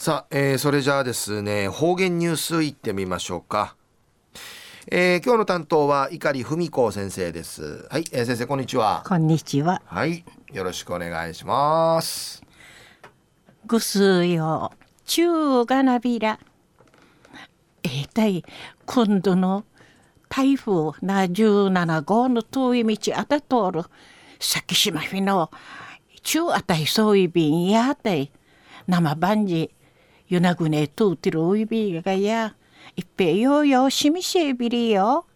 [0.00, 3.76] さあ、えー、それじゃあですね方言ニュースいってみましょうか、
[4.90, 7.86] えー、今日の担当は碇文子先生です。
[7.90, 9.04] はい、えー、先生こんにちは。
[9.06, 9.82] こんにちは。
[9.84, 10.24] はい
[10.54, 12.42] よろしくお願いします。
[13.66, 14.72] ぐすよ
[15.04, 16.40] 中がなびら。
[17.82, 18.42] えー、たい
[18.86, 19.66] 今度の
[20.30, 23.82] 台風な17号の遠い道あた通る。
[24.38, 25.50] 先島日の
[26.22, 28.32] 中あたいそういびんやたい。
[28.86, 29.70] 生万事
[30.30, 32.54] ゆなぐねとうてるおいびがや
[32.94, 35.26] いっぺよよしみせびりよ。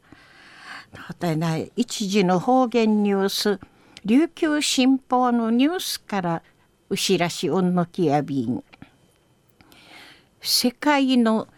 [0.95, 3.59] はたな一時の方言ニュース
[4.05, 6.42] 琉球新報のニュースから
[6.91, 8.62] 牛らしうんのきやびん。
[10.41, 11.48] 世界の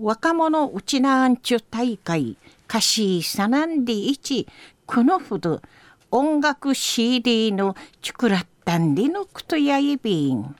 [0.00, 2.36] 若者うちなんちゅ大会
[2.68, 4.48] 歌詞さなんでいち
[4.84, 5.62] このほど
[6.10, 10.56] 音楽 CD のチュクラッタンでのくとやいびん。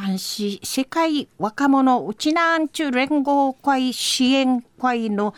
[0.00, 0.60] 安心。
[0.62, 5.34] 世界若者うちなんちゅ連合会支援会の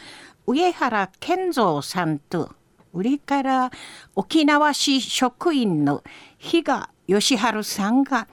[0.47, 2.55] 上原健三さんと
[2.93, 3.71] 売りから
[4.15, 6.05] 沖縄市職員の
[6.37, 8.29] 比嘉義治さんが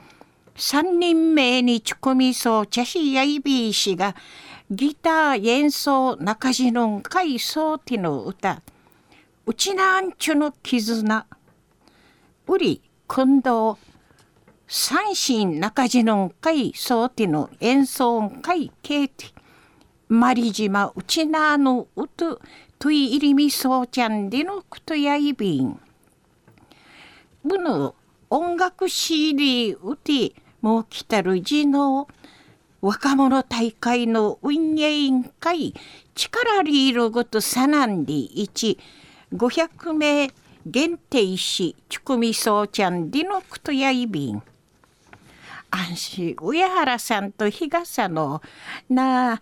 [0.58, 4.14] 3人目にちこみそう茶しやいびいしが
[4.70, 8.61] ギター演奏中地の海藻ティの歌
[9.45, 11.25] うちなんちゅの絆
[12.48, 13.80] 売り近藤
[14.70, 19.32] 三心中地の会総手の演奏会ケーティ
[20.10, 22.42] マリ島うちなのうと
[22.78, 25.80] とい入りみそうちゃんでのくとやいびん。
[27.45, 27.95] ぶの
[28.30, 32.10] 音楽 CD うてもう来たるじの
[32.82, 35.73] 若者大会の運営委員会
[36.14, 38.78] 力リールごとさなんで1
[39.34, 40.30] 500名
[40.66, 44.44] 限定しちくみそうちゃんでのくとやいびん。
[45.72, 48.42] 安心上原さんと日傘の
[48.90, 49.42] なあ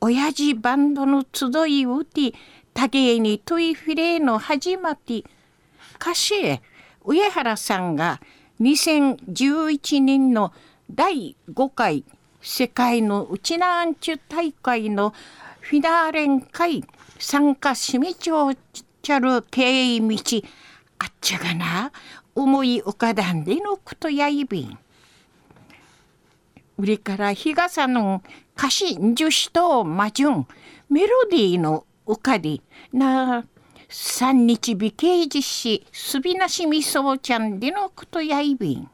[0.00, 2.32] 親父バンドの集いうて
[2.74, 5.24] 多芸にトイフィレの始まって
[6.00, 6.60] 歌詞
[7.04, 8.20] 上原さんが
[8.60, 10.52] 2011年の
[10.90, 12.04] 第5回
[12.40, 15.12] 世界のうちなアンチュ大会の
[15.60, 16.84] フィナーレン会
[17.18, 18.56] 参加しみちょう
[19.02, 20.42] ちゃる経緯道
[20.98, 21.92] あっちゃがな
[22.34, 24.78] 思い浮かだんでのことやいびん。
[26.78, 28.22] 売りから日傘の
[28.56, 30.46] 歌詞樹詞と魔順
[30.90, 33.44] メロディーのうかりな
[33.88, 38.90] 三日美形実施すびなしみそうちゃんでのことやいびん。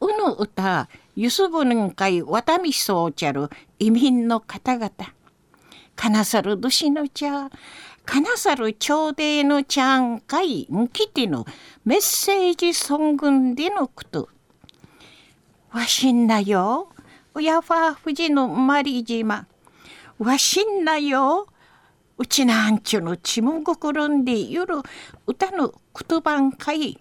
[0.00, 3.48] うぬ歌ゆすぶぬんかいわたみそうちゃる
[3.78, 4.90] 移民の方々。
[5.96, 7.50] かなさる年の茶
[8.04, 11.46] かなさる朝廷のちゃんかいんきての
[11.84, 14.28] メッセージソングでのこと
[15.74, 16.86] わしんなよ。
[17.34, 19.44] うやファ富士のまり島。
[20.20, 21.48] わしんなよ。
[22.16, 24.76] うちなんちゅのちむごころんでゆる
[25.26, 25.74] 歌の
[26.08, 26.96] 言葉んかい。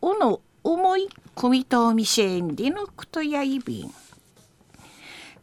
[0.00, 3.90] おの思い込みとみせんでのことやいびん。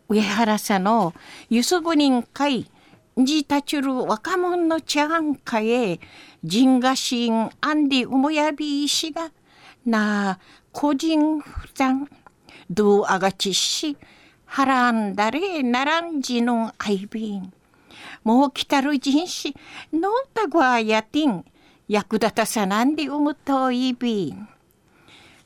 [0.08, 1.14] 上原さの
[1.50, 2.72] ゆすぶにんかい。
[3.18, 6.00] じたちゅる若者のちゃんかえ。
[6.46, 9.32] じんがしんあんでうもやびいしが。
[9.86, 10.40] なあ、
[10.72, 12.08] 個人負担。
[12.70, 13.98] どうあがちし、
[14.46, 17.54] はらんだれならんじのあいびん。
[18.24, 19.54] もう来たる人種、
[20.00, 21.44] のんたごわやてん、
[21.88, 24.48] 役立たさなんでうむといびん。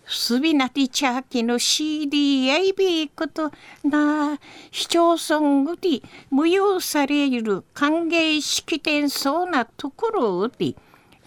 [0.10, 3.52] すびなてちゃきの CD やいびこと
[3.84, 4.40] な、
[4.72, 10.76] 市町村うて無用される歓迎式典そうなところうて、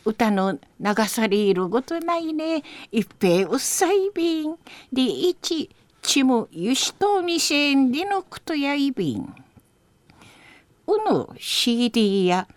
[0.04, 2.62] 歌の流されることないね。
[2.90, 4.56] 一平うっさいびん。
[4.90, 5.68] で、一、
[6.02, 9.34] ちむゆしとみせんりのくとやいびん。
[10.86, 12.48] うぬ CD や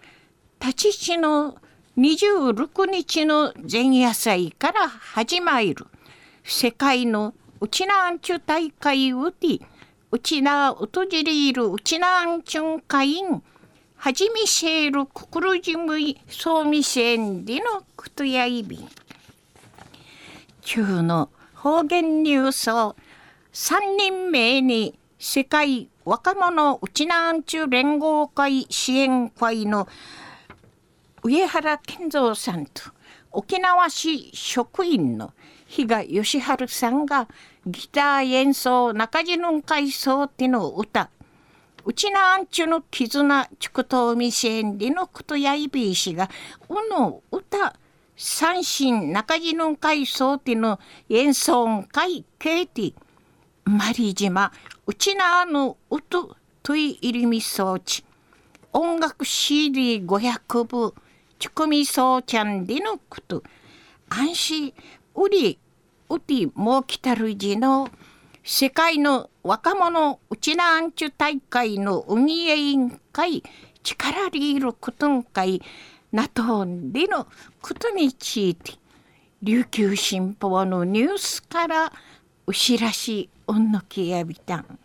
[0.60, 1.58] 立ち地の
[1.98, 5.76] 26日の前夜祭から始まる
[6.44, 9.60] 世界のうちなんちゅ大会うて
[10.12, 13.44] うちなうとじりいるうちなんちゅん会員
[13.96, 18.90] はじみせるくくるじむいそうみせんりのくとやいびん。
[20.62, 22.96] 中の方言ニュースを
[23.54, 29.88] 3人目に世界若者うちなんちゅ連合会支援会の
[31.22, 32.82] 上原健三さんと
[33.32, 35.34] 沖縄市職員の
[35.68, 37.28] 比嘉義治さんが
[37.68, 41.12] ギター演奏中地の会奏っての歌。
[41.86, 46.28] うちなんちゅの絆ちくとみせんりのことやいびいしが
[46.70, 47.76] うの歌。
[48.18, 52.94] 三心中地の会奏っての演奏会ケーティ
[53.66, 54.52] マリ島
[54.86, 58.04] うちなのうととい入りみ装置
[58.74, 60.94] 音楽 CD500 部
[61.40, 63.44] チュコミソーちゃんでのこと
[64.10, 64.74] 安心
[65.16, 65.60] うり
[66.10, 67.90] うてもうきたるじの
[68.44, 73.44] 世界の若者うちなあんちゅ大会の運営委員会
[73.84, 75.62] 力リールことん会
[76.12, 77.28] なとんでの
[77.62, 78.74] ことについて
[79.42, 81.94] 琉球新報のニュースから
[82.46, 84.80] うしらしおんのきやびたん。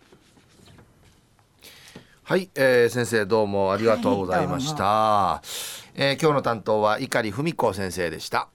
[2.22, 5.42] はい、えー、先生どうもありがとうございました、は
[5.96, 8.48] い、えー、今日の担当は碇文子先生でした